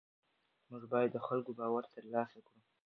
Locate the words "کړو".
2.47-2.59